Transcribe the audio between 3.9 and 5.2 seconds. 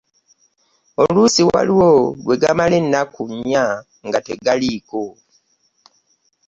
nga tegaliiko.